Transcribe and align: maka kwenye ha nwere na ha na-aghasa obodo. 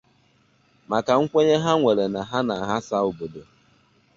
maka 0.89 1.13
kwenye 1.31 1.55
ha 1.63 1.71
nwere 1.79 2.05
na 2.13 2.21
ha 2.29 2.39
na-aghasa 2.47 2.97
obodo. 3.07 3.41